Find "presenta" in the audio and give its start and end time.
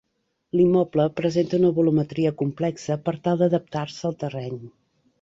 1.19-1.59